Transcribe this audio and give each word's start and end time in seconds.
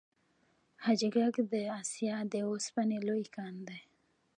حاجي 0.83 1.09
ګک 1.15 1.35
د 1.51 1.53
اسیا 1.79 2.15
د 2.33 2.35
وسپنې 2.51 2.97
لوی 3.07 3.25
کان 3.35 3.55
دی 3.67 3.79